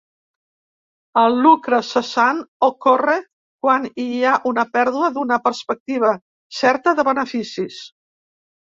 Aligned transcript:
El 1.23 1.37
lucre 1.47 1.81
cessant 1.89 2.39
ocorre 2.69 3.19
quan 3.67 3.87
hi 4.07 4.09
ha 4.23 4.35
una 4.55 4.67
pèrdua 4.81 5.13
d'una 5.21 5.41
perspectiva 5.47 6.15
certa 6.65 6.99
de 7.03 7.11
beneficis. 7.13 7.83